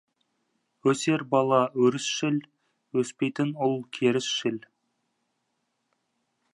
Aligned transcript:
Өсер 0.91 1.23
бала 1.33 1.59
өрісшіл, 1.89 2.39
өспейтін 3.03 3.53
ұл 3.67 3.79
керісшіл. 3.99 4.59